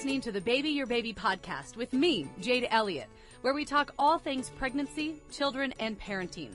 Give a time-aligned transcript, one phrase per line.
[0.00, 3.10] listening to the Baby Your Baby podcast with me, Jade Elliott,
[3.42, 6.52] where we talk all things pregnancy, children, and parenting.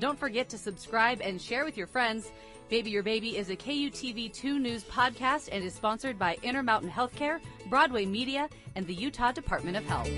[0.00, 2.32] Don't forget to subscribe and share with your friends.
[2.70, 8.06] Baby Your Baby is a KUTV2 News podcast and is sponsored by Intermountain Healthcare, Broadway
[8.06, 10.08] Media, and the Utah Department of Health.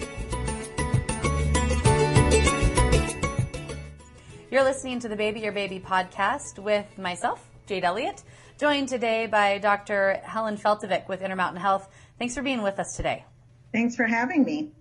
[4.52, 8.22] You're listening to the Baby Your Baby podcast with myself, Jade Elliott,
[8.56, 10.20] joined today by Dr.
[10.24, 11.88] Helen Feltovich with Intermountain Health.
[12.18, 13.24] Thanks for being with us today.
[13.72, 14.72] Thanks for having me.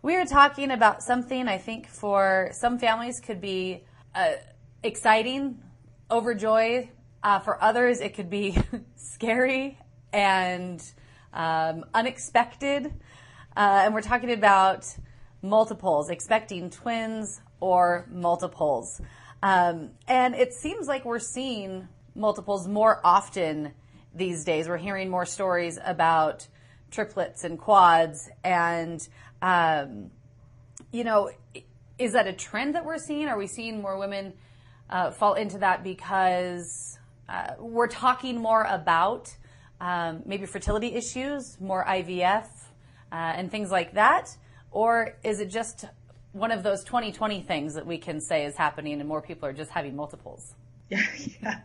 [0.00, 3.84] We are talking about something I think for some families could be
[4.14, 4.32] uh,
[4.82, 5.60] exciting,
[6.10, 6.88] overjoy.
[7.22, 8.56] Uh, for others, it could be
[8.96, 9.76] scary
[10.10, 10.82] and
[11.34, 12.86] um, unexpected.
[13.54, 14.86] Uh, and we're talking about
[15.42, 19.02] multiples, expecting twins or multiples.
[19.42, 23.72] Um, and it seems like we're seeing multiples more often
[24.14, 24.66] these days.
[24.66, 26.48] We're hearing more stories about
[26.90, 28.28] triplets and quads.
[28.44, 29.06] And,
[29.42, 30.10] um,
[30.92, 31.30] you know,
[31.98, 33.28] is that a trend that we're seeing?
[33.28, 34.32] Are we seeing more women
[34.88, 36.98] uh, fall into that because
[37.28, 39.34] uh, we're talking more about
[39.80, 42.44] um, maybe fertility issues, more IVF,
[43.12, 44.36] uh, and things like that?
[44.72, 45.84] Or is it just
[46.32, 49.52] one of those 2020 things that we can say is happening and more people are
[49.52, 50.54] just having multiples.
[50.90, 51.04] Yeah,
[51.40, 51.60] yeah.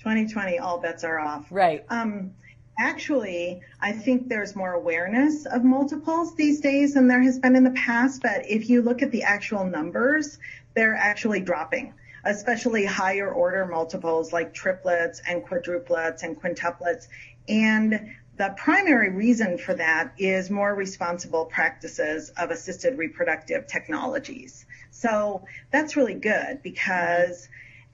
[0.00, 1.46] 2020, all bets are off.
[1.48, 1.84] Right.
[1.90, 2.32] Um,
[2.78, 7.64] actually, I think there's more awareness of multiples these days than there has been in
[7.64, 8.22] the past.
[8.22, 10.38] But if you look at the actual numbers,
[10.74, 11.92] they're actually dropping,
[12.24, 17.08] especially higher order multiples like triplets and quadruplets and quintuplets.
[17.48, 24.64] And the primary reason for that is more responsible practices of assisted reproductive technologies.
[24.92, 27.48] So that's really good because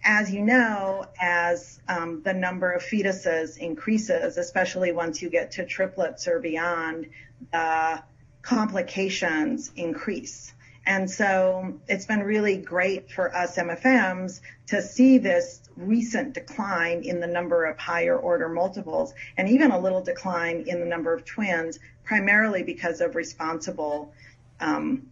[0.04, 5.64] as you know, as um, the number of fetuses increases, especially once you get to
[5.64, 7.08] triplets or beyond,
[7.52, 8.02] the
[8.42, 10.52] complications increase.
[10.86, 17.20] And so it's been really great for us MFMs to see this recent decline in
[17.20, 21.24] the number of higher order multiples and even a little decline in the number of
[21.24, 24.12] twins, primarily because of responsible
[24.60, 25.10] um,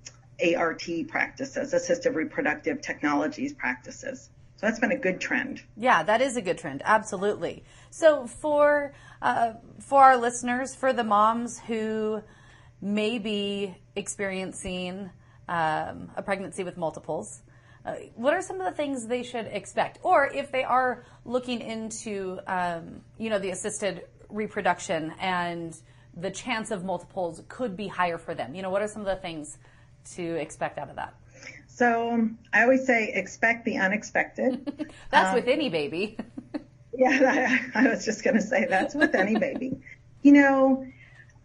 [0.56, 4.28] ART practices, assistive reproductive technologies practices.
[4.62, 5.60] So that's been a good trend.
[5.76, 6.82] Yeah, that is a good trend.
[6.84, 7.64] Absolutely.
[7.90, 12.22] So for uh, for our listeners, for the moms who
[12.80, 15.10] may be experiencing
[15.48, 17.42] um, a pregnancy with multiples.
[17.84, 19.98] Uh, what are some of the things they should expect?
[20.04, 25.76] Or if they are looking into, um, you know, the assisted reproduction and
[26.16, 28.54] the chance of multiples could be higher for them.
[28.54, 29.58] You know, what are some of the things
[30.14, 31.14] to expect out of that?
[31.74, 34.90] So I always say expect the unexpected.
[35.10, 36.18] that's um, with any baby.
[36.96, 39.78] yeah, I, I was just going to say that's with any baby.
[40.20, 40.86] You know,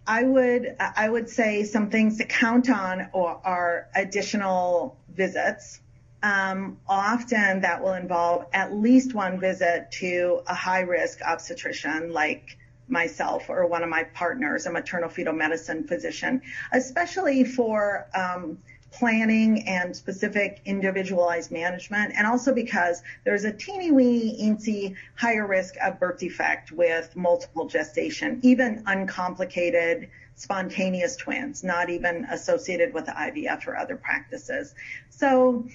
[0.06, 5.80] I would I would say some things to count on or are additional visits.
[6.22, 12.58] Um, often that will involve at least one visit to a high risk obstetrician like
[12.90, 16.42] myself or one of my partners, a maternal fetal medicine physician,
[16.74, 18.58] especially for um,
[18.92, 25.76] planning and specific individualized management, and also because there's a teeny weeny eensy higher risk
[25.84, 33.68] of birth defect with multiple gestation, even uncomplicated spontaneous twins, not even associated with IVF
[33.68, 34.74] or other practices.
[35.10, 35.68] So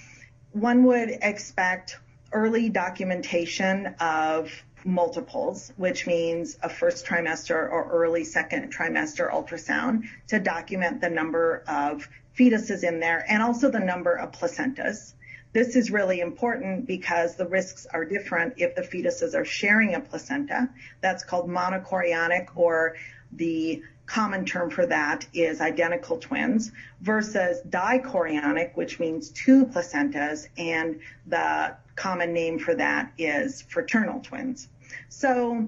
[0.53, 1.99] one would expect
[2.31, 4.51] early documentation of
[4.85, 11.63] multiples, which means a first trimester or early second trimester ultrasound to document the number
[11.67, 12.07] of
[12.37, 15.13] fetuses in there and also the number of placentas.
[15.53, 19.99] This is really important because the risks are different if the fetuses are sharing a
[19.99, 20.69] placenta.
[21.01, 22.95] That's called monochorionic or
[23.31, 30.99] the common term for that is identical twins versus dichorionic, which means two placentas, and
[31.27, 34.67] the common name for that is fraternal twins.
[35.09, 35.67] So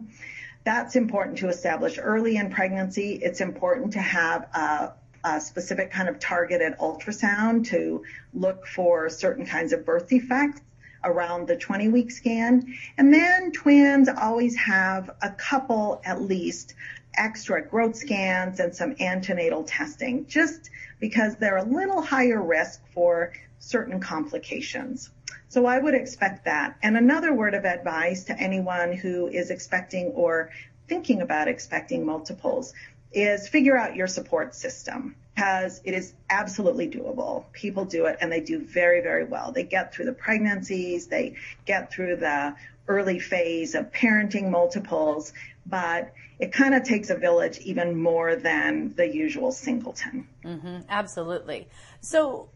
[0.63, 3.19] that's important to establish early in pregnancy.
[3.22, 4.93] It's important to have a
[5.25, 10.61] a specific kind of targeted ultrasound to look for certain kinds of birth defects
[11.03, 12.75] around the 20 week scan.
[12.97, 16.75] And then twins always have a couple at least
[17.17, 20.69] extra growth scans and some antenatal testing just
[20.99, 25.09] because they're a little higher risk for certain complications.
[25.47, 26.78] So I would expect that.
[26.83, 30.51] And another word of advice to anyone who is expecting or
[30.87, 32.73] thinking about expecting multiples
[33.16, 37.46] is figure out your support system because it is absolutely doable.
[37.52, 39.52] People do it and they do very, very well.
[39.52, 41.35] They get through the pregnancies, they
[41.66, 42.56] get through the
[42.88, 45.34] early phase of parenting multiples,
[45.66, 50.28] but it kind of takes a village even more than the usual singleton.
[50.44, 51.67] Mm-hmm, absolutely.
[52.02, 52.50] So,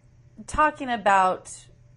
[0.47, 1.49] talking about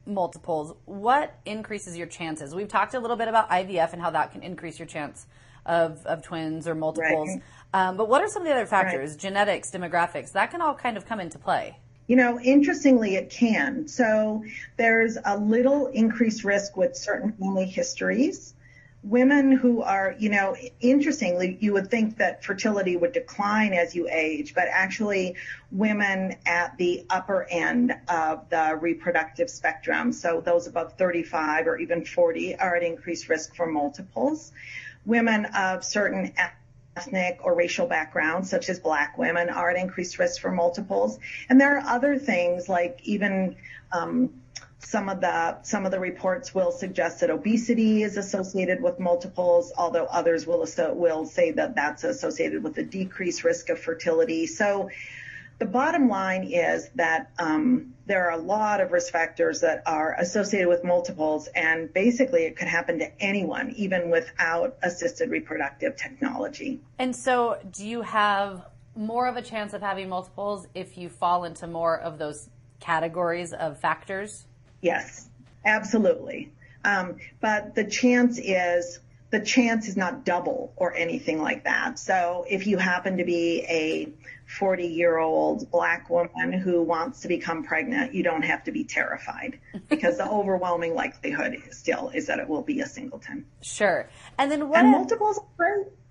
[0.06, 2.54] multiples, what increases your chances?
[2.54, 5.26] We've talked a little bit about IVF and how that can increase your chance
[5.66, 7.28] of, of twins or multiples.
[7.28, 7.42] Right.
[7.74, 9.10] Um, but what are some of the other factors?
[9.10, 9.18] Right.
[9.18, 11.78] Genetics, demographics, that can all kind of come into play.
[12.06, 13.88] You know, interestingly, it can.
[13.88, 14.44] So
[14.76, 18.54] there's a little increased risk with certain family histories
[19.02, 24.08] women who are, you know, interestingly, you would think that fertility would decline as you
[24.08, 25.34] age, but actually
[25.72, 32.04] women at the upper end of the reproductive spectrum, so those above 35 or even
[32.04, 34.52] 40 are at increased risk for multiples.
[35.04, 36.32] Women of certain
[36.96, 41.18] ethnic or racial backgrounds, such as black women, are at increased risk for multiples.
[41.48, 43.56] And there are other things like even
[43.92, 44.42] um,
[44.78, 49.72] some of the some of the reports will suggest that obesity is associated with multiples,
[49.76, 54.46] although others will will say that that's associated with a decreased risk of fertility.
[54.46, 54.90] So
[55.62, 60.12] the bottom line is that um, there are a lot of risk factors that are
[60.18, 66.80] associated with multiples, and basically it could happen to anyone, even without assisted reproductive technology.
[66.98, 68.66] And so, do you have
[68.96, 72.48] more of a chance of having multiples if you fall into more of those
[72.80, 74.44] categories of factors?
[74.80, 75.28] Yes,
[75.64, 76.50] absolutely.
[76.84, 78.98] Um, but the chance is
[79.30, 82.00] the chance is not double or anything like that.
[82.00, 84.12] So if you happen to be a
[84.58, 88.84] 40 year old black woman who wants to become pregnant, you don't have to be
[88.84, 89.58] terrified
[89.88, 93.46] because the overwhelming likelihood still is that it will be a singleton.
[93.62, 94.08] Sure.
[94.38, 94.80] And then what?
[94.80, 95.40] And multiples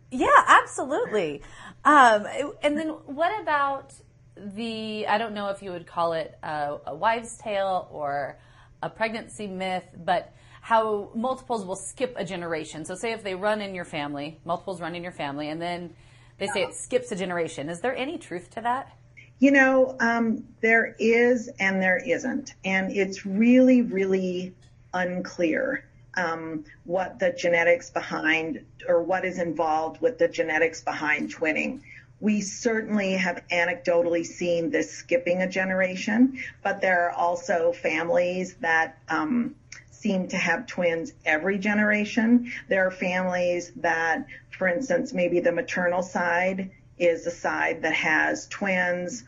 [0.10, 1.42] Yeah, absolutely.
[1.86, 2.26] Um,
[2.64, 3.94] and then what about
[4.36, 8.40] the, I don't know if you would call it a, a wives' tale or
[8.82, 12.86] a pregnancy myth, but how multiples will skip a generation.
[12.86, 15.96] So say if they run in your family, multiples run in your family, and then
[16.42, 17.70] they say it skips a generation.
[17.70, 18.92] Is there any truth to that?
[19.38, 22.56] You know, um, there is and there isn't.
[22.66, 24.56] And it's really, really
[24.92, 25.86] unclear
[26.16, 31.82] um, what the genetics behind or what is involved with the genetics behind twinning.
[32.20, 38.98] We certainly have anecdotally seen this skipping a generation, but there are also families that
[39.10, 39.56] um,
[39.92, 42.52] seem to have twins every generation.
[42.68, 44.26] There are families that,
[44.62, 46.70] for instance, maybe the maternal side
[47.00, 49.24] is the side that has twins,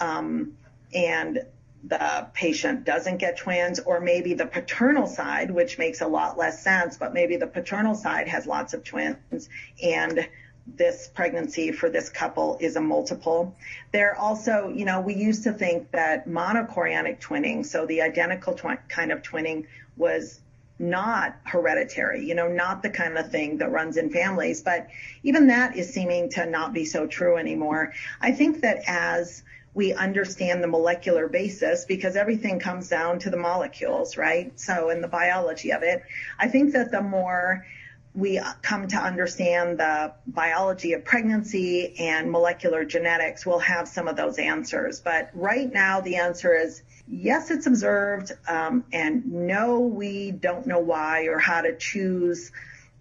[0.00, 0.56] um,
[0.94, 1.44] and
[1.84, 6.64] the patient doesn't get twins, or maybe the paternal side, which makes a lot less
[6.64, 9.50] sense, but maybe the paternal side has lots of twins
[9.82, 10.26] and
[10.66, 13.54] this pregnancy for this couple is a multiple.
[13.92, 18.78] There also, you know, we used to think that monochorionic twinning, so the identical twi-
[18.88, 19.66] kind of twinning,
[19.98, 20.40] was
[20.78, 24.60] not hereditary, you know, not the kind of thing that runs in families.
[24.62, 24.88] But
[25.22, 27.92] even that is seeming to not be so true anymore.
[28.20, 29.42] I think that as
[29.74, 34.58] we understand the molecular basis because everything comes down to the molecules, right?
[34.58, 36.02] So in the biology of it,
[36.38, 37.64] I think that the more
[38.14, 44.16] we come to understand the biology of pregnancy and molecular genetics, we'll have some of
[44.16, 45.00] those answers.
[45.00, 50.80] But right now, the answer is yes, it's observed, um, and no, we don't know
[50.80, 52.50] why or how to choose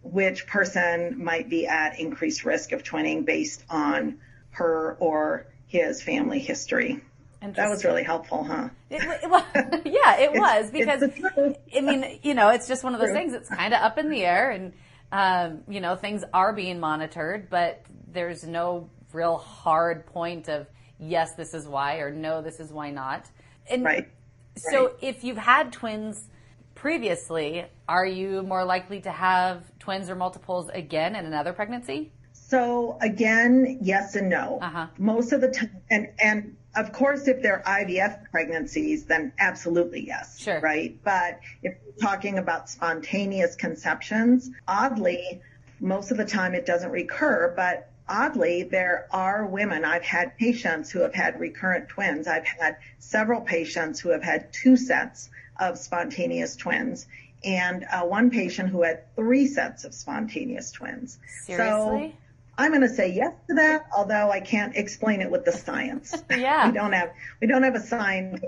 [0.04, 4.20] which person might be at increased risk of twinning based on
[4.52, 7.02] her or his family history.
[7.42, 8.70] That was really helpful, huh?
[8.90, 9.46] It, well,
[9.86, 13.34] yeah, it was because I mean, you know, it's just one of those things.
[13.34, 14.74] It's kind of up in the air, and
[15.12, 20.68] um, you know, things are being monitored, but there's no real hard point of
[21.00, 23.26] yes, this is why, or no, this is why not.
[23.70, 24.08] And right.
[24.56, 24.96] So right.
[25.02, 26.28] if you've had twins
[26.76, 32.12] previously, are you more likely to have twins or multiples again in another pregnancy?
[32.34, 34.60] So again, yes and no.
[34.62, 34.88] Uh-huh.
[34.98, 40.40] Most of the time, and and of course, if they're IVF pregnancies, then absolutely yes.
[40.40, 40.60] Sure.
[40.62, 40.98] Right.
[41.04, 45.42] But if we're talking about spontaneous conceptions, oddly,
[45.80, 49.84] most of the time it doesn't recur, but oddly, there are women.
[49.84, 52.28] I've had patients who have had recurrent twins.
[52.28, 55.30] I've had several patients who have had two sets
[55.60, 57.08] of spontaneous twins
[57.44, 61.18] and uh, one patient who had three sets of spontaneous twins.
[61.44, 62.16] Seriously?
[62.16, 62.18] So,
[62.58, 66.16] I'm going to say yes to that, although I can't explain it with the science.
[66.32, 66.68] yeah.
[66.68, 68.42] we don't have we don't have a sign,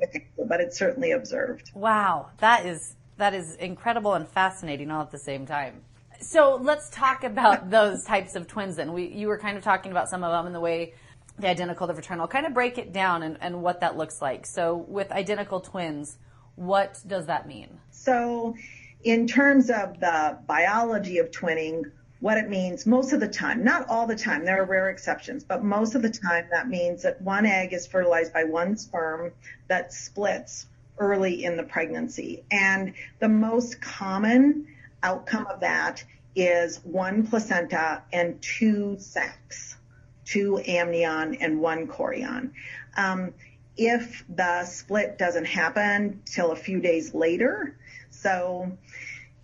[0.47, 1.71] but it's certainly observed.
[1.75, 5.81] Wow, that is that is incredible and fascinating all at the same time.
[6.21, 8.77] So let's talk about those types of twins.
[8.77, 10.93] Then we you were kind of talking about some of them and the way
[11.37, 12.27] the identical the fraternal.
[12.27, 14.45] Kind of break it down and, and what that looks like.
[14.45, 16.17] So with identical twins,
[16.55, 17.79] what does that mean?
[17.91, 18.55] So
[19.03, 21.83] in terms of the biology of twinning,
[22.19, 25.43] what it means most of the time, not all the time, there are rare exceptions,
[25.43, 29.31] but most of the time that means that one egg is fertilized by one sperm
[29.67, 32.43] that splits early in the pregnancy.
[32.51, 34.67] And the most common
[35.01, 36.03] outcome of that
[36.35, 39.77] is one placenta and two sacs,
[40.25, 42.51] two amnion and one chorion.
[42.97, 43.33] Um,
[43.77, 47.77] if the split doesn't happen till a few days later,
[48.09, 48.77] so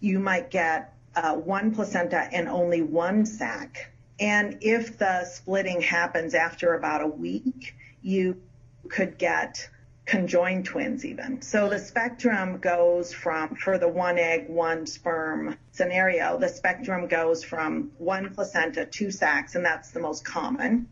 [0.01, 3.91] you might get uh, one placenta and only one sac.
[4.19, 8.41] And if the splitting happens after about a week, you
[8.89, 9.69] could get
[10.05, 11.41] conjoined twins even.
[11.41, 17.43] So the spectrum goes from, for the one egg, one sperm scenario, the spectrum goes
[17.43, 20.87] from one placenta, two sacs, and that's the most common.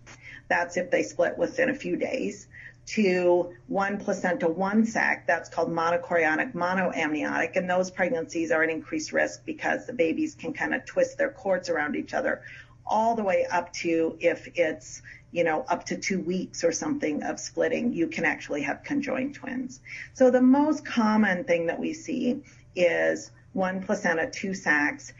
[0.50, 2.48] That's if they split within a few days
[2.86, 5.26] to one placenta, one sac.
[5.26, 7.56] That's called monochorionic, monoamniotic.
[7.56, 11.32] And those pregnancies are at increased risk because the babies can kind of twist their
[11.32, 12.42] cords around each other
[12.86, 17.24] all the way up to if it's, you know, up to two weeks or something
[17.24, 19.80] of splitting, you can actually have conjoined twins.
[20.14, 22.44] So the most common thing that we see
[22.76, 25.14] is one placenta, two sacs.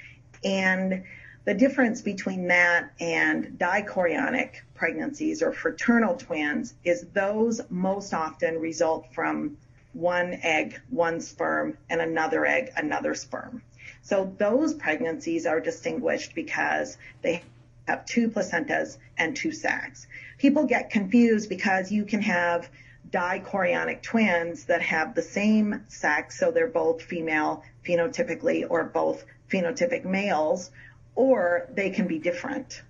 [0.44, 1.04] And
[1.46, 9.06] the difference between that and dichorionic pregnancies or fraternal twins is those most often result
[9.14, 9.58] from
[9.94, 13.62] one egg, one sperm, and another egg, another sperm.
[14.02, 17.44] So those pregnancies are distinguished because they
[17.88, 20.08] have two placentas and two sacs.
[20.38, 22.70] People get confused because you can have
[23.12, 30.04] dichorionic twins that have the same sex, so they're both female phenotypically or both phenotypic
[30.04, 30.72] males,
[31.16, 32.82] or they can be different.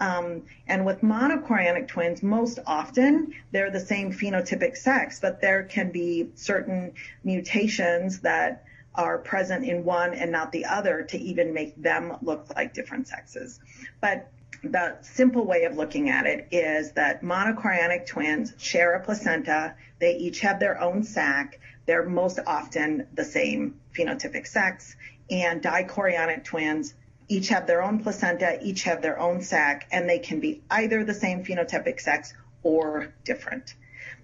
[0.00, 5.90] Um, and with monochorionic twins, most often they're the same phenotypic sex, but there can
[5.90, 6.92] be certain
[7.24, 12.54] mutations that are present in one and not the other to even make them look
[12.54, 13.60] like different sexes.
[14.00, 14.30] But
[14.62, 19.74] the simple way of looking at it is that monochorionic twins share a placenta.
[20.00, 21.60] They each have their own sac.
[21.86, 24.96] They're most often the same phenotypic sex.
[25.30, 26.94] And dichorionic twins
[27.28, 31.04] each have their own placenta, each have their own sac, and they can be either
[31.04, 33.74] the same phenotypic sex or different.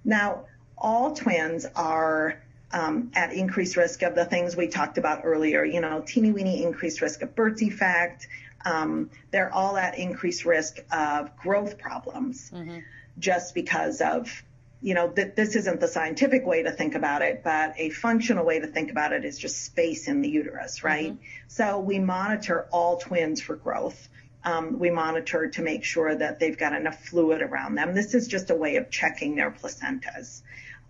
[0.04, 0.46] Now,
[0.76, 2.42] all twins are
[2.72, 6.62] um, at increased risk of the things we talked about earlier, you know, teeny weeny
[6.62, 8.26] increased risk of birth defect.
[8.64, 12.78] Um, they're all at increased risk of growth problems mm-hmm.
[13.18, 14.42] just because of
[14.84, 18.44] you know, that this isn't the scientific way to think about it, but a functional
[18.44, 21.12] way to think about it is just space in the uterus, right?
[21.12, 21.48] Mm-hmm.
[21.48, 24.10] So we monitor all twins for growth.
[24.44, 27.94] Um, we monitor to make sure that they've got enough fluid around them.
[27.94, 30.42] This is just a way of checking their placentas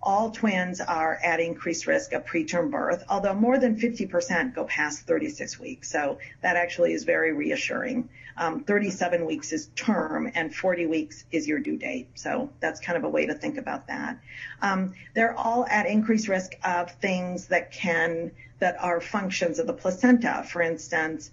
[0.04, 5.06] all twins are at increased risk of preterm birth, although more than 50% go past
[5.06, 5.90] 36 weeks.
[5.90, 8.10] So that actually is very reassuring.
[8.36, 12.08] Um, 37 weeks is term and 40 weeks is your due date.
[12.14, 14.20] So that's kind of a way to think about that.
[14.60, 19.72] Um, they're all at increased risk of things that can, that are functions of the
[19.72, 20.44] placenta.
[20.46, 21.30] For instance,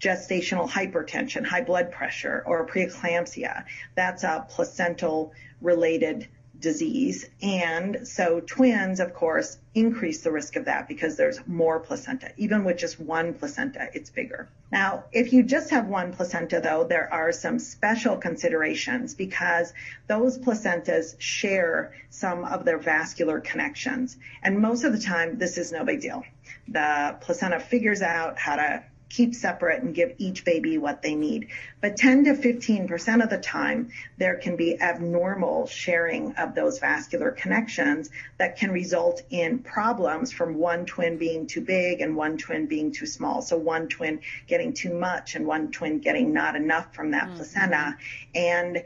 [0.00, 3.64] gestational hypertension, high blood pressure, or preeclampsia.
[3.94, 6.28] That's a placental related
[6.62, 7.26] disease.
[7.42, 12.30] And so twins, of course, increase the risk of that because there's more placenta.
[12.38, 14.48] Even with just one placenta, it's bigger.
[14.70, 19.74] Now, if you just have one placenta, though, there are some special considerations because
[20.06, 24.16] those placentas share some of their vascular connections.
[24.42, 26.22] And most of the time, this is no big deal.
[26.68, 31.48] The placenta figures out how to keep separate and give each baby what they need.
[31.82, 37.30] But 10 to 15% of the time, there can be abnormal sharing of those vascular
[37.30, 42.66] connections that can result in problems from one twin being too big and one twin
[42.66, 43.42] being too small.
[43.42, 47.36] So one twin getting too much and one twin getting not enough from that mm-hmm.
[47.36, 47.98] placenta.
[48.34, 48.82] And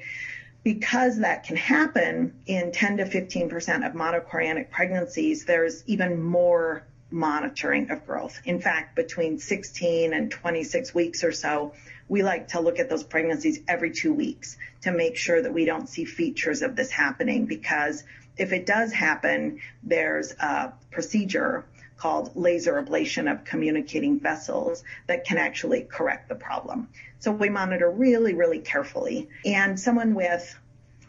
[0.64, 7.90] because that can happen in 10 to 15% of monochorionic pregnancies, there's even more monitoring
[7.90, 8.40] of growth.
[8.44, 11.72] In fact, between 16 and 26 weeks or so,
[12.08, 15.64] we like to look at those pregnancies every two weeks to make sure that we
[15.64, 18.04] don't see features of this happening because
[18.36, 21.64] if it does happen, there's a procedure
[21.96, 26.88] called laser ablation of communicating vessels that can actually correct the problem.
[27.18, 29.28] So we monitor really, really carefully.
[29.44, 30.54] And someone with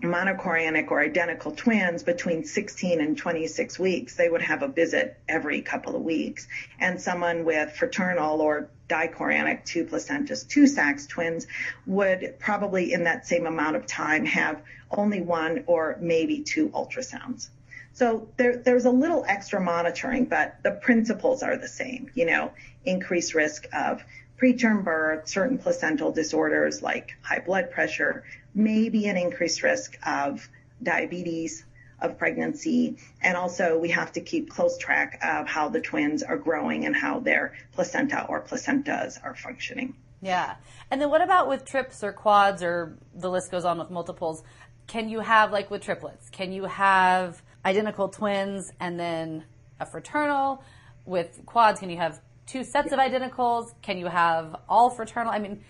[0.01, 5.61] monochorionic or identical twins between 16 and 26 weeks, they would have a visit every
[5.61, 6.47] couple of weeks.
[6.79, 11.47] And someone with fraternal or dichorionic two placentas, two sacs twins
[11.85, 14.61] would probably in that same amount of time have
[14.91, 17.49] only one or maybe two ultrasounds.
[17.93, 22.11] So there, there's a little extra monitoring, but the principles are the same.
[22.13, 22.51] You know,
[22.85, 24.03] increased risk of
[24.41, 30.47] preterm birth, certain placental disorders like high blood pressure, maybe an increased risk of
[30.81, 31.65] diabetes,
[31.99, 32.97] of pregnancy.
[33.21, 36.95] And also we have to keep close track of how the twins are growing and
[36.95, 39.95] how their placenta or placentas are functioning.
[40.21, 40.55] Yeah.
[40.89, 44.43] And then what about with trips or quads or the list goes on with multiples?
[44.87, 46.29] Can you have like with triplets?
[46.29, 49.43] Can you have identical twins and then
[49.79, 50.63] a fraternal?
[51.05, 53.73] With quads, can you have two sets of identicals?
[53.81, 55.31] Can you have all fraternal?
[55.31, 55.61] I mean,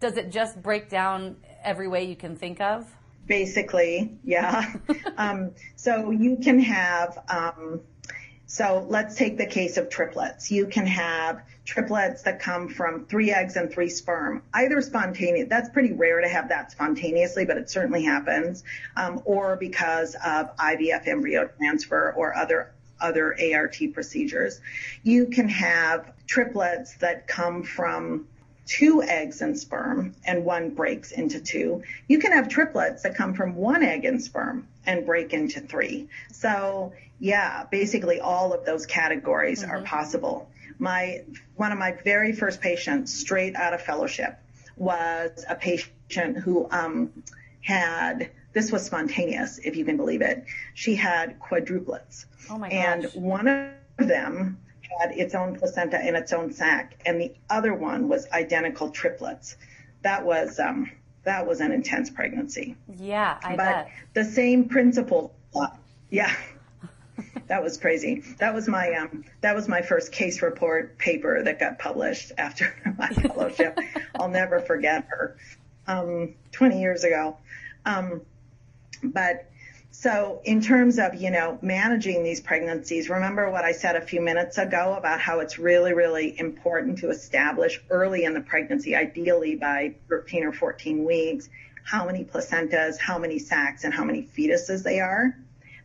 [0.00, 2.92] does it just break down every way you can think of?
[3.26, 4.74] Basically, yeah.
[5.16, 7.80] um, so you can have, um,
[8.46, 10.50] so let's take the case of triplets.
[10.50, 15.48] You can have triplets that come from three eggs and three sperm, either spontaneous.
[15.48, 18.64] That's pretty rare to have that spontaneously, but it certainly happens,
[18.96, 24.60] um, or because of IVF embryo transfer or other other ART procedures.
[25.02, 28.28] You can have triplets that come from
[28.64, 31.82] two eggs and sperm and one breaks into two.
[32.08, 36.08] You can have triplets that come from one egg and sperm and break into three.
[36.32, 39.72] So yeah, basically all of those categories mm-hmm.
[39.72, 40.48] are possible.
[40.78, 41.22] My,
[41.56, 44.38] one of my very first patients straight out of fellowship
[44.76, 47.12] was a patient who, um,
[47.62, 50.44] had, this was spontaneous, if you can believe it.
[50.74, 52.26] She had quadruplets.
[52.50, 52.78] Oh my gosh.
[52.78, 54.58] And one of them
[55.00, 59.56] had its own placenta and its own sac, and the other one was identical triplets.
[60.02, 60.90] That was um,
[61.24, 62.76] that was an intense pregnancy.
[62.98, 63.90] Yeah, I but bet.
[64.14, 65.34] the same principle.
[66.10, 66.34] Yeah,
[67.46, 68.22] that was crazy.
[68.38, 72.74] That was my um, that was my first case report paper that got published after
[72.98, 73.78] my fellowship.
[74.14, 75.36] I'll never forget her.
[75.86, 77.38] Um, 20 years ago.
[77.84, 78.22] Um,
[79.02, 79.48] but
[79.92, 84.22] so in terms of, you know, managing these pregnancies, remember what I said a few
[84.22, 89.54] minutes ago about how it's really, really important to establish early in the pregnancy, ideally
[89.54, 91.50] by 13 or 14 weeks,
[91.84, 95.36] how many placentas, how many sacs, and how many fetuses they are.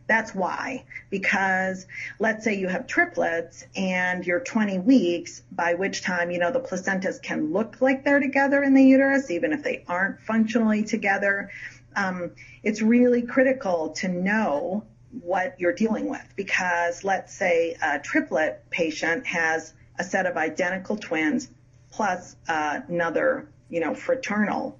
[0.06, 0.84] That's why.
[1.10, 1.86] Because
[2.18, 6.60] let's say you have triplets and you're 20 weeks, by which time, you know, the
[6.60, 11.50] placentas can look like they're together in the uterus, even if they aren't functionally together
[11.96, 14.84] um, it's really critical to know
[15.22, 20.96] what you're dealing with because let's say a triplet patient has a set of identical
[20.96, 21.48] twins
[21.90, 24.78] plus uh, another, you know, fraternal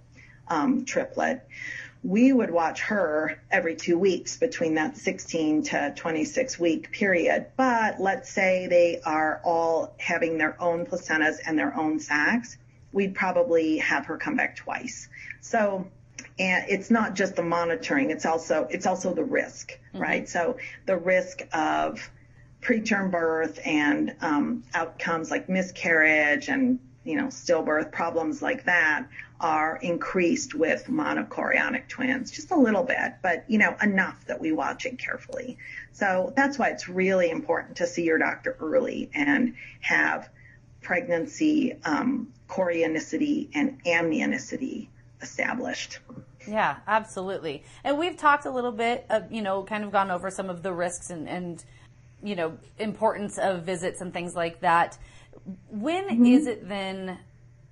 [0.49, 1.47] um, triplet.
[2.05, 7.47] We would watch her every two weeks between that 16 to 26 week period.
[7.57, 12.57] But let's say they are all having their own placentas and their own sacs.
[12.93, 15.09] We'd probably have her come back twice.
[15.41, 15.89] So
[16.39, 20.03] and it's not just the monitoring it's also it's also the risk mm-hmm.
[20.03, 20.29] right?
[20.29, 22.11] So the risk of
[22.61, 29.07] preterm birth and um, outcomes like miscarriage and you know stillbirth problems like that
[29.41, 34.53] are increased with monochorionic twins just a little bit but you know enough that we
[34.53, 35.57] watch it carefully.
[35.93, 40.29] So that's why it's really important to see your doctor early and have
[40.83, 44.89] pregnancy um, chorionicity and amnionicity
[45.21, 45.99] established
[46.49, 47.65] yeah, absolutely.
[47.85, 50.63] And we've talked a little bit, of, you know, kind of gone over some of
[50.63, 51.65] the risks and, and
[52.23, 54.99] you know, importance of visits and things like that.
[55.69, 56.27] When mm-hmm.
[56.27, 57.19] is it then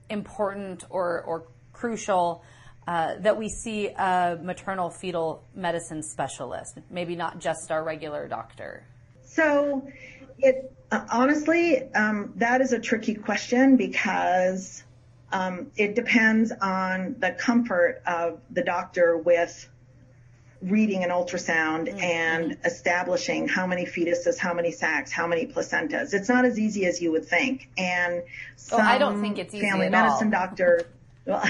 [0.09, 2.45] important or, or crucial
[2.87, 8.85] uh, that we see a maternal fetal medicine specialist, maybe not just our regular doctor?
[9.25, 9.89] So,
[10.39, 10.73] it
[11.11, 14.85] honestly, um, that is a tricky question because
[15.33, 19.69] it depends on the comfort of the doctor with
[20.63, 21.99] reading an ultrasound mm-hmm.
[22.01, 26.15] and establishing how many fetuses, how many sacs, how many placentas.
[26.15, 27.69] It's not as easy as you would think.
[27.77, 28.23] And
[28.57, 30.47] some oh, I don't think it's easy family medicine all.
[30.47, 30.83] doctor,
[31.27, 31.45] well,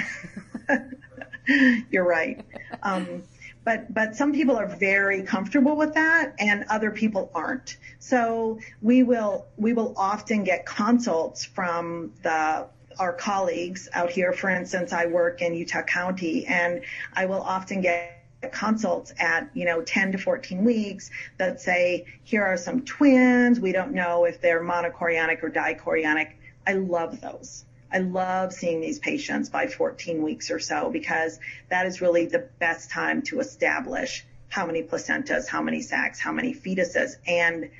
[1.90, 2.44] you're right.
[2.82, 3.22] Um,
[3.64, 7.76] but but some people are very comfortable with that and other people aren't.
[7.98, 14.32] So we will we will often get consults from the our colleagues out here.
[14.32, 16.82] For instance, I work in Utah County and
[17.12, 18.12] I will often get
[18.52, 23.60] consults at, you know, 10 to 14 weeks that say, here are some twins.
[23.60, 26.32] We don't know if they're monochorionic or dichorionic.
[26.66, 27.64] I love those.
[27.92, 31.38] I love seeing these patients by 14 weeks or so because
[31.70, 36.32] that is really the best time to establish how many placentas, how many sacs, how
[36.32, 37.70] many fetuses, and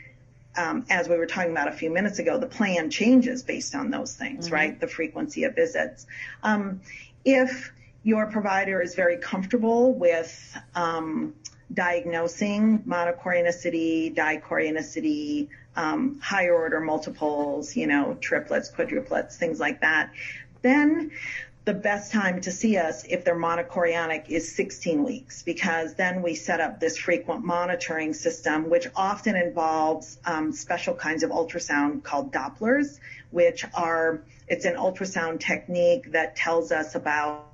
[0.57, 3.91] um, as we were talking about a few minutes ago, the plan changes based on
[3.91, 4.55] those things, mm-hmm.
[4.55, 4.81] right?
[4.81, 6.07] The frequency of visits.
[6.43, 6.81] Um,
[7.25, 11.35] if your provider is very comfortable with um,
[11.73, 20.13] diagnosing monochorionicity, dichorionicity, um, higher order multiples, you know, triplets, quadruplets, things like that.
[20.63, 21.11] Then
[21.67, 26.37] the best time to see us if they're monochorionic is 16 weeks because then we
[26.37, 32.33] set up this frequent monitoring system, which often involves um, special kinds of ultrasound called
[32.33, 33.01] Dopplers,
[33.33, 37.49] which are, it's an ultrasound technique that tells us about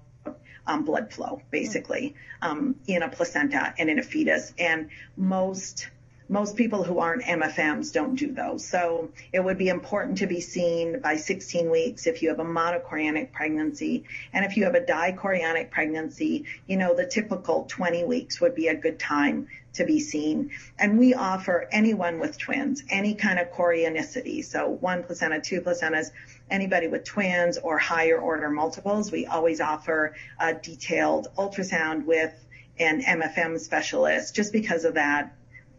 [0.67, 4.53] um, blood flow, basically, um, in a placenta and in a fetus.
[4.59, 5.89] And most
[6.33, 8.67] most people who aren't MFMs don't do those.
[8.67, 12.45] So it would be important to be seen by 16 weeks if you have a
[12.45, 14.05] monochorionic pregnancy.
[14.33, 18.69] And if you have a dichorionic pregnancy, you know, the typical 20 weeks would be
[18.69, 20.53] a good time to be seen.
[20.79, 24.43] And we offer anyone with twins, any kind of chorionicity.
[24.43, 26.13] So one placenta, two placentas,
[26.51, 32.33] anybody with twins or higher order multiples, we always offer a detailed ultrasound with
[32.79, 35.35] an MFM specialist just because of that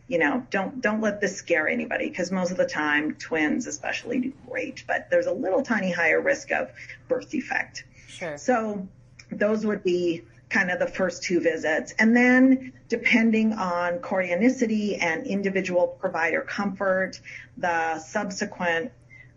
[0.07, 4.19] you know, don't don't let this scare anybody because most of the time twins especially
[4.19, 6.71] do great, but there's a little tiny higher risk of
[7.07, 7.85] birth defect.
[8.07, 8.37] Sure.
[8.37, 8.87] So
[9.31, 11.93] those would be kind of the first two visits.
[11.97, 17.19] And then depending on chorionicity and individual provider comfort,
[17.57, 18.91] the subsequent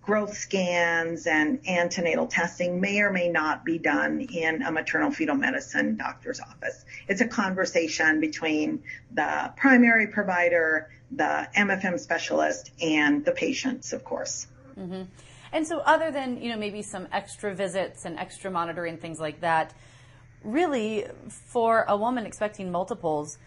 [0.07, 5.35] growth scans and antenatal testing may or may not be done in a maternal fetal
[5.35, 6.85] medicine doctor's office.
[7.09, 14.47] It's a conversation between the primary provider, the MFM specialist, and the patients, of course.
[14.79, 15.03] Mm-hmm.
[15.53, 19.41] And so, other than you know maybe some extra visits and extra monitoring things like
[19.41, 19.75] that,
[20.45, 23.39] really for a woman expecting multiples,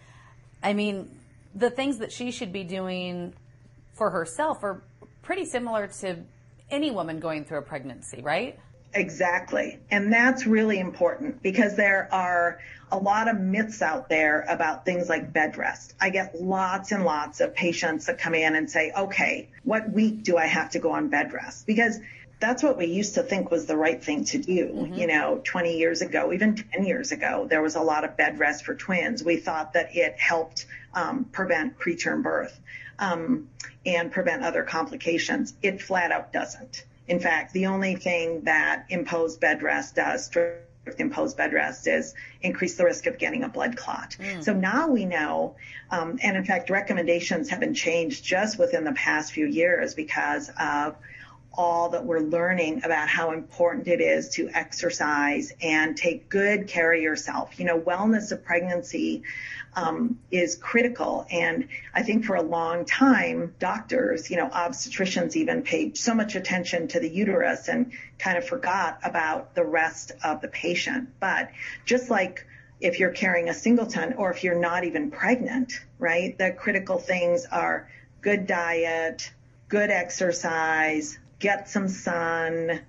[0.62, 1.10] I mean,
[1.56, 3.34] the things that she should be doing
[3.94, 4.82] for herself are
[5.22, 6.18] pretty similar to
[6.72, 8.60] any woman going through a pregnancy, right?
[8.94, 9.80] Exactly.
[9.92, 12.60] And that's really important because there are
[12.92, 15.94] a lot of myths out there about things like bed rest.
[16.02, 20.24] I get lots and lots of patients that come in and say, okay, what week
[20.24, 21.68] do I have to go on bed rest?
[21.68, 22.00] Because
[22.40, 24.68] that's what we used to think was the right thing to do.
[24.68, 24.94] Mm-hmm.
[24.94, 28.40] You know, 20 years ago, even 10 years ago, there was a lot of bed
[28.40, 29.24] rest for twins.
[29.24, 32.60] We thought that it helped um, prevent preterm birth
[33.00, 33.50] um,
[33.86, 35.54] and prevent other complications.
[35.62, 36.86] It flat out doesn't.
[37.08, 42.14] In fact, the only thing that imposed bed rest does, strict imposed bed rest, is
[42.42, 44.16] increase the risk of getting a blood clot.
[44.20, 44.44] Mm.
[44.44, 45.56] So now we know,
[45.90, 50.52] um, and in fact, recommendations have been changed just within the past few years because
[50.60, 50.96] of
[51.52, 56.94] all that we're learning about how important it is to exercise and take good care
[56.94, 57.60] of yourself.
[57.60, 59.24] You know, wellness of pregnancy
[59.76, 61.26] um, is critical.
[61.32, 66.36] And I think for a long time, doctors, you know, obstetricians even paid so much
[66.36, 71.10] attention to the uterus and kind of forgot about the rest of the patient.
[71.20, 71.52] But
[71.86, 72.46] just like
[72.80, 77.46] if you're carrying a singleton or if you're not even pregnant, right, the critical things
[77.46, 77.90] are
[78.22, 79.32] good diet,
[79.68, 82.82] good exercise, get some sun,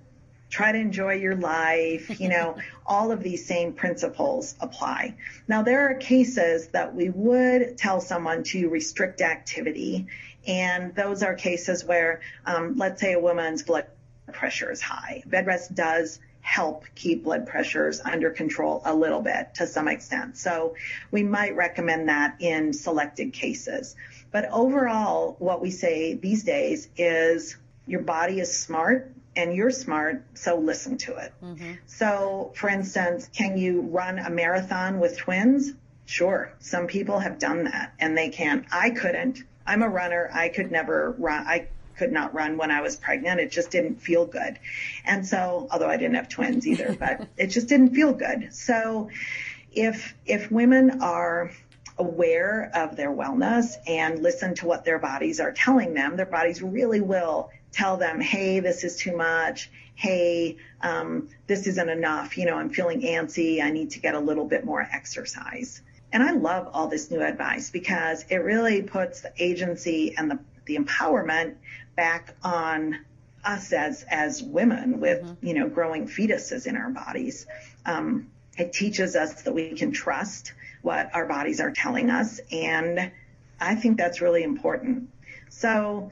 [0.51, 5.15] try to enjoy your life, you know, all of these same principles apply.
[5.47, 10.07] Now, there are cases that we would tell someone to restrict activity,
[10.45, 13.87] and those are cases where, um, let's say a woman's blood
[14.31, 15.23] pressure is high.
[15.25, 20.37] Bed rest does help keep blood pressures under control a little bit to some extent.
[20.37, 20.75] So
[21.11, 23.95] we might recommend that in selected cases.
[24.31, 30.23] But overall, what we say these days is your body is smart and you're smart,
[30.33, 31.33] so listen to it.
[31.43, 31.71] Mm-hmm.
[31.85, 35.71] So, for instance, can you run a marathon with twins?
[36.05, 36.51] Sure.
[36.59, 38.65] Some people have done that and they can.
[38.71, 39.43] I couldn't.
[39.65, 40.29] I'm a runner.
[40.33, 41.47] I could never run.
[41.47, 41.67] I
[41.97, 43.39] could not run when I was pregnant.
[43.39, 44.59] It just didn't feel good.
[45.05, 48.53] And so, although I didn't have twins either, but it just didn't feel good.
[48.53, 49.09] So,
[49.71, 51.51] if if women are
[51.97, 56.61] aware of their wellness and listen to what their bodies are telling them, their bodies
[56.61, 59.69] really will tell them, hey, this is too much.
[59.95, 62.37] Hey, um, this isn't enough.
[62.37, 63.61] You know, I'm feeling antsy.
[63.61, 65.81] I need to get a little bit more exercise.
[66.13, 70.39] And I love all this new advice because it really puts the agency and the,
[70.65, 71.55] the empowerment
[71.95, 72.99] back on
[73.43, 75.45] us as as women with mm-hmm.
[75.45, 77.47] you know growing fetuses in our bodies.
[77.85, 83.11] Um, it teaches us that we can trust what our bodies are telling us, and
[83.59, 85.09] I think that's really important.
[85.49, 86.11] So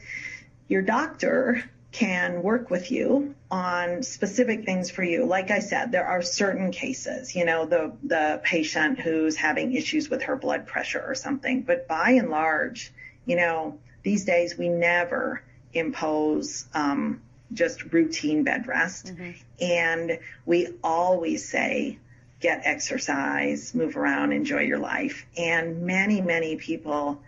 [0.70, 5.26] your doctor can work with you on specific things for you.
[5.26, 10.08] Like I said, there are certain cases, you know, the, the patient who's having issues
[10.08, 11.64] with her blood pressure or something.
[11.64, 12.94] But by and large,
[13.26, 15.42] you know, these days we never
[15.74, 19.08] impose, um, just routine bed rest.
[19.08, 19.32] Mm-hmm.
[19.60, 21.98] And we always say,
[22.40, 25.26] get exercise, move around, enjoy your life.
[25.36, 27.22] And many, many people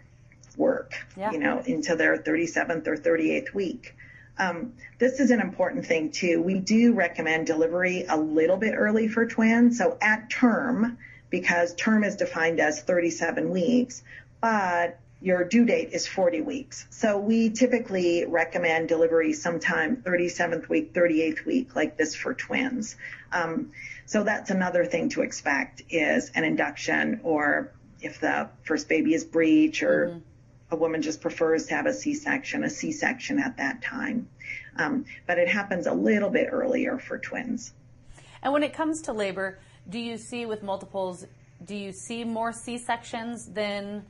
[0.58, 1.32] work, yeah.
[1.32, 3.96] you know, into their 37th or 38th week.
[4.38, 6.42] Um, this is an important thing too.
[6.42, 9.78] We do recommend delivery a little bit early for twins.
[9.78, 10.98] So at term,
[11.30, 14.04] because term is defined as 37 weeks,
[14.42, 16.88] but your due date is 40 weeks.
[16.90, 22.96] So we typically recommend delivery sometime 37th week, 38th week, like this for twins.
[23.32, 23.72] Um,
[24.08, 29.24] so that's another thing to expect is an induction or if the first baby is
[29.24, 30.20] breech or mm-hmm.
[30.72, 34.28] A woman just prefers to have a C-section, a C-section at that time.
[34.78, 37.74] Um, but it happens a little bit earlier for twins.
[38.42, 41.26] And when it comes to labor, do you see with multiples,
[41.64, 44.06] do you see more C-sections than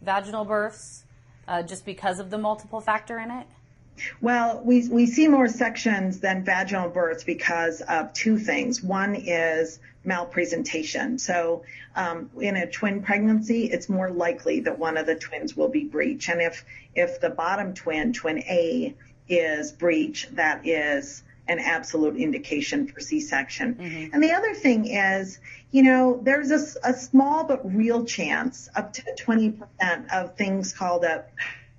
[0.00, 1.04] vaginal births
[1.46, 3.46] uh, just because of the multiple factor in it?
[4.20, 8.82] Well, we, we see more sections than vaginal births because of two things.
[8.82, 11.18] One is malpresentation.
[11.18, 11.64] So
[11.94, 15.84] um, in a twin pregnancy, it's more likely that one of the twins will be
[15.84, 16.28] breech.
[16.28, 16.64] And if,
[16.94, 18.94] if the bottom twin, twin A,
[19.28, 23.74] is breech, that is an absolute indication for C-section.
[23.74, 24.14] Mm-hmm.
[24.14, 25.38] And the other thing is,
[25.70, 31.04] you know, there's a, a small but real chance, up to 20% of things called
[31.04, 31.24] a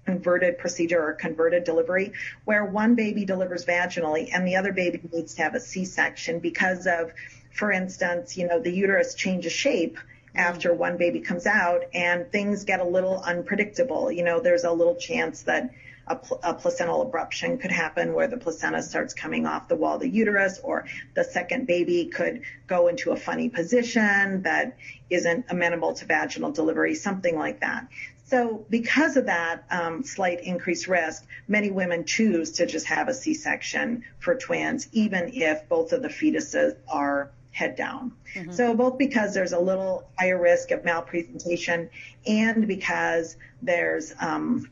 [0.06, 2.14] converted procedure or converted delivery,
[2.46, 6.88] where one baby delivers vaginally and the other baby needs to have a C-section because
[6.88, 7.12] of,
[7.58, 9.98] for instance, you know, the uterus changes shape
[10.36, 14.12] after one baby comes out and things get a little unpredictable.
[14.12, 15.72] You know, there's a little chance that
[16.06, 19.96] a, pl- a, placental abruption could happen where the placenta starts coming off the wall
[19.96, 24.78] of the uterus, or the second baby could go into a funny position that
[25.10, 27.88] isn't amenable to vaginal delivery, something like that.
[28.26, 33.14] So because of that um, slight increased risk, many women choose to just have a
[33.14, 38.14] C-section for twins, even if both of the fetuses are head down.
[38.36, 38.52] Mm-hmm.
[38.52, 41.90] So both because there's a little higher risk of malpresentation
[42.26, 44.70] and because there's um,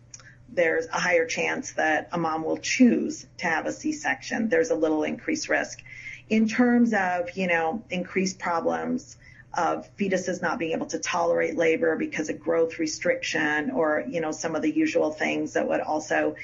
[0.50, 4.50] there's a higher chance that a mom will choose to have a C-section.
[4.50, 5.84] There's a little increased risk.
[6.30, 9.18] In terms of, you know, increased problems
[9.54, 14.32] of fetuses not being able to tolerate labor because of growth restriction or, you know,
[14.32, 16.36] some of the usual things that would also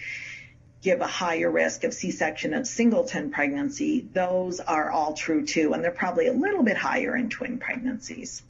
[0.81, 5.73] give a higher risk of C-section and singleton pregnancy, those are all true too.
[5.73, 8.41] And they're probably a little bit higher in twin pregnancies.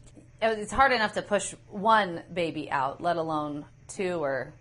[0.42, 4.54] It's hard enough to push one baby out, let alone two or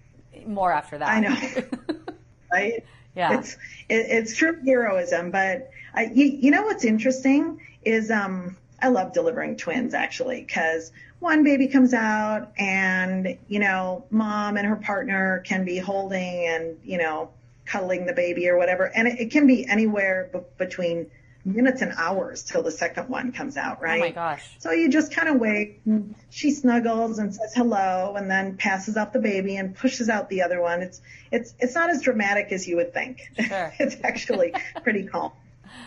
[0.46, 1.08] more after that.
[1.08, 1.36] I know.
[2.52, 2.84] right?
[3.14, 3.38] Yeah.
[3.38, 3.54] It's,
[3.88, 9.12] it, it's true heroism, but I, you, you know what's interesting is, um, I love
[9.12, 15.42] delivering twins actually, cause one baby comes out and, you know, mom and her partner
[15.44, 17.30] can be holding and, you know,
[17.70, 18.84] cuddling the baby or whatever.
[18.84, 21.10] And it, it can be anywhere b- between
[21.44, 24.00] minutes and hours till the second one comes out, right?
[24.00, 24.42] Oh my gosh.
[24.58, 25.80] So you just kind of wait.
[26.28, 30.42] she snuggles and says hello and then passes out the baby and pushes out the
[30.42, 30.82] other one.
[30.82, 33.20] It's, it's, it's not as dramatic as you would think.
[33.38, 33.72] Sure.
[33.78, 34.52] it's actually
[34.82, 35.32] pretty calm.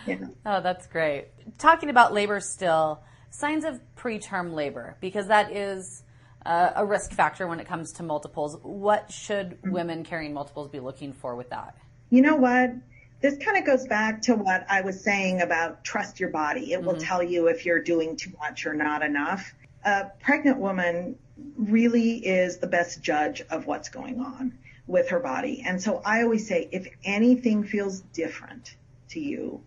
[0.06, 0.26] Yeah.
[0.44, 1.26] Oh, that's great.
[1.58, 6.02] Talking about labor still, signs of preterm labor, because that is
[6.46, 8.58] uh, a risk factor when it comes to multiples.
[8.62, 11.76] What should women carrying multiples be looking for with that?
[12.10, 12.74] You know what?
[13.24, 16.74] this kind of goes back to what I was saying about trust your body.
[16.74, 16.86] It mm-hmm.
[16.86, 19.54] will tell you if you're doing too much or not enough.
[19.82, 21.18] A pregnant woman
[21.56, 25.64] really is the best judge of what's going on with her body.
[25.66, 28.76] And so I always say, if anything feels different
[29.08, 29.62] to you,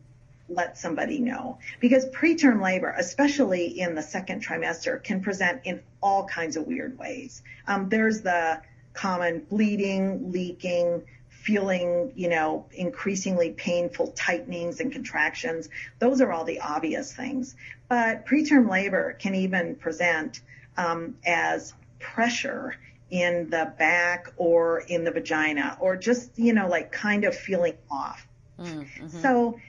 [0.50, 1.58] let somebody know.
[1.80, 6.98] Because preterm labor, especially in the second trimester, can present in all kinds of weird
[6.98, 7.44] ways.
[7.68, 8.62] Um, there's the
[8.94, 15.70] common bleeding, leaking, feeling, you know, increasingly painful tightenings and contractions.
[16.00, 17.56] Those are all the obvious things.
[17.88, 20.42] But preterm labor can even present
[20.76, 22.76] um, as pressure
[23.10, 27.78] in the back or in the vagina or just, you know, like kind of feeling
[27.90, 28.28] off.
[28.60, 29.08] Mm-hmm.
[29.08, 29.60] So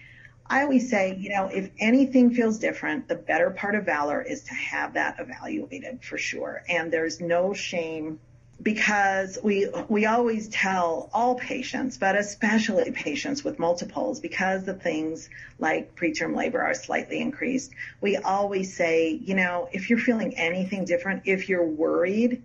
[0.50, 4.44] I always say, you know, if anything feels different, the better part of valor is
[4.44, 6.62] to have that evaluated for sure.
[6.68, 8.18] And there's no shame
[8.61, 15.28] because we we always tell all patients, but especially patients with multiples, because the things
[15.58, 17.72] like preterm labor are slightly increased.
[18.00, 22.42] We always say, you know, if you're feeling anything different, if you're worried,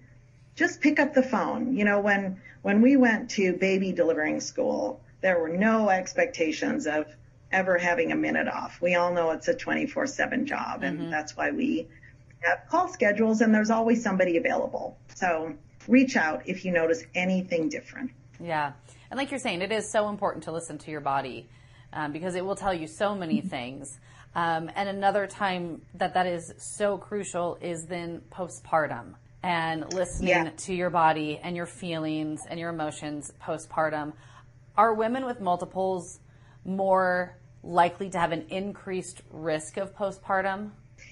[0.55, 1.75] just pick up the phone.
[1.75, 7.07] You know, when when we went to baby delivering school, there were no expectations of
[7.53, 8.81] ever having a minute off.
[8.81, 11.11] We all know it's a 24/7 job, and mm-hmm.
[11.11, 11.87] that's why we
[12.41, 14.97] have call schedules, and there's always somebody available.
[15.15, 15.53] So
[15.87, 18.11] reach out if you notice anything different.
[18.39, 18.73] Yeah.
[19.09, 21.47] And like you're saying, it is so important to listen to your body
[21.93, 23.99] um, because it will tell you so many things.
[24.35, 29.13] Um, and another time that that is so crucial is then postpartum
[29.43, 30.49] and listening Yeah.
[30.49, 34.13] to your body and your feelings and your emotions postpartum.
[34.75, 36.19] Are women with multiples
[36.65, 40.71] more likely to have an increased risk of postpartum?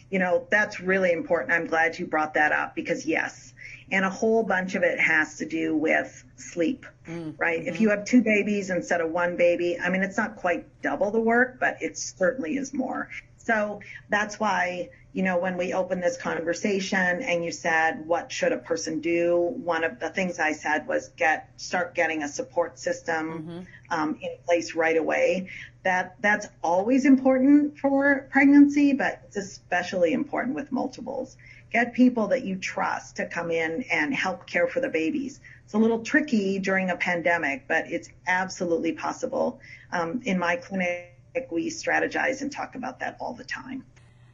[0.09, 1.53] You know, that's really important.
[1.53, 3.53] I'm glad you brought that up because yes.
[3.91, 7.33] And a whole bunch of it has to do with sleep, mm.
[7.37, 7.59] right?
[7.59, 7.83] If mm-hmm.
[7.83, 11.19] you have two babies instead of one baby, I mean, it's not quite double the
[11.19, 13.09] work, but it certainly is more.
[13.37, 18.51] So that's why, you know, when we opened this conversation and you said, what should
[18.51, 19.37] a person do?
[19.37, 23.59] One of the things I said was get, start getting a support system mm-hmm.
[23.89, 25.49] um, in place right away.
[25.83, 31.37] That, that's always important for pregnancy, but it's especially important with multiples.
[31.71, 35.39] Get people that you trust to come in and help care for the babies.
[35.65, 39.59] It's a little tricky during a pandemic, but it's absolutely possible.
[39.91, 41.07] Um, in my clinic,
[41.49, 43.85] we strategize and talk about that all the time.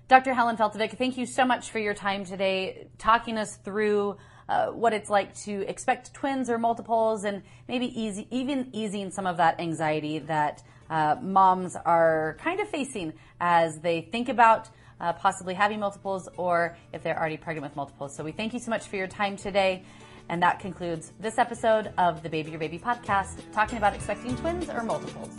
[0.07, 0.33] Dr.
[0.33, 4.17] Helen Feltovich, thank you so much for your time today, talking us through
[4.49, 9.27] uh, what it's like to expect twins or multiples, and maybe easy, even easing some
[9.27, 14.69] of that anxiety that uh, moms are kind of facing as they think about
[14.99, 18.15] uh, possibly having multiples or if they're already pregnant with multiples.
[18.15, 19.83] So we thank you so much for your time today.
[20.29, 24.69] And that concludes this episode of the Baby Your Baby podcast, talking about expecting twins
[24.69, 25.29] or multiples.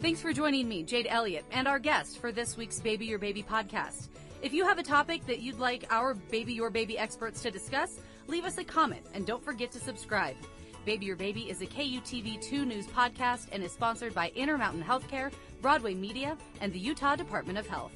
[0.00, 3.42] Thanks for joining me, Jade Elliott, and our guest for this week's Baby Your Baby
[3.42, 4.08] podcast.
[4.42, 7.98] If you have a topic that you'd like our Baby Your Baby experts to discuss,
[8.26, 10.36] Leave us a comment and don't forget to subscribe.
[10.84, 15.32] Baby Your Baby is a KUTV2 News podcast and is sponsored by Intermountain Healthcare,
[15.62, 17.92] Broadway Media, and the Utah Department of Health.